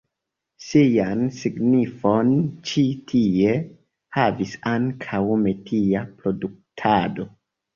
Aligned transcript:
Sian 0.67 1.19
signifon 1.39 2.31
ĉi 2.71 2.85
tie 3.13 3.53
havis 4.19 4.57
ankaŭ 4.75 5.23
metia 5.45 6.05
produktado. 6.25 7.29